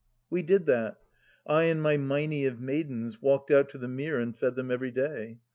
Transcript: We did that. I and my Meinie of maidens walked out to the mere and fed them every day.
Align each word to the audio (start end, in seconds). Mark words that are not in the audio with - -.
We 0.31 0.41
did 0.41 0.65
that. 0.65 0.97
I 1.45 1.65
and 1.65 1.79
my 1.79 1.95
Meinie 1.95 2.47
of 2.47 2.59
maidens 2.59 3.21
walked 3.21 3.51
out 3.51 3.69
to 3.69 3.77
the 3.77 3.87
mere 3.87 4.19
and 4.19 4.35
fed 4.35 4.55
them 4.55 4.71
every 4.71 4.89
day. 4.89 5.37